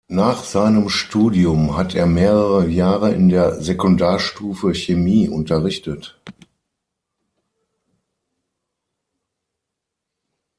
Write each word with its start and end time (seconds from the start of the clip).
Nach 0.09 0.43
seinem 0.43 0.89
Studium 0.89 1.77
hat 1.77 1.93
er 1.93 2.07
mehrere 2.07 2.67
Jahre 2.67 3.13
in 3.13 3.29
der 3.29 3.61
Sekundarstufe 3.61 4.73
Chemie 4.73 5.29
unterrichtet. 5.29 6.19